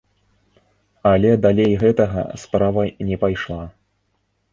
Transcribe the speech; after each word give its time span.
Але 1.09 1.31
далей 1.45 1.73
гэтага 1.83 2.23
справа 2.45 2.87
не 3.11 3.19
пайшла. 3.25 3.59